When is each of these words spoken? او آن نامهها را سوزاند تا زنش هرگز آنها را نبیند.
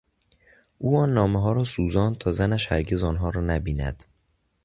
او 0.77 0.97
آن 0.99 1.13
نامهها 1.13 1.51
را 1.53 1.63
سوزاند 1.63 2.17
تا 2.17 2.31
زنش 2.31 2.71
هرگز 2.71 3.03
آنها 3.03 3.29
را 3.29 3.41
نبیند. 3.41 4.03